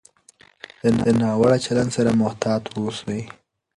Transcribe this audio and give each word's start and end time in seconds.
د 1.03 1.07
ناوړه 1.21 1.57
چلند 1.65 1.91
سره 1.95 2.17
محتاط 2.21 2.63
اوسئ. 2.77 3.21